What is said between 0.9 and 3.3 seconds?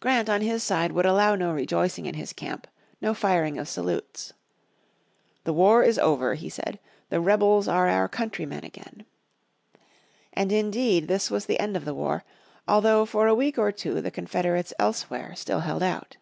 would allow no rejoicing in his camp, no